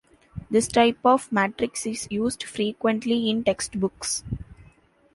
[0.49, 4.23] This type of matrix is used frequently in textbooks.